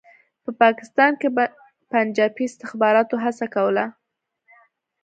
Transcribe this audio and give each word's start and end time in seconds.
په 0.43 0.51
پاکستان 0.61 1.11
کې 1.21 1.27
پنجابي 1.91 2.45
استخباراتو 2.47 3.15
هڅه 3.23 3.45
کوله. 3.55 3.85